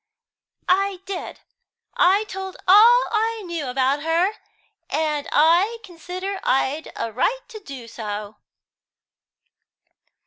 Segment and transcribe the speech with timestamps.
[0.67, 1.41] "I did.
[1.95, 4.31] I told all I knew about her,
[4.89, 8.37] and I consider I'd a right to do so."